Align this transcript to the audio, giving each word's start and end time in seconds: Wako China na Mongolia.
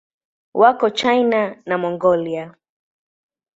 Wako 0.61 0.87
China 0.99 1.41
na 1.65 1.75
Mongolia. 1.81 2.45